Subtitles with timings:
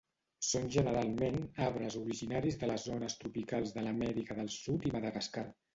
[0.45, 5.51] Són generalment arbres originaris de les zones tropicals de l'Amèrica del Sud i Madagascar.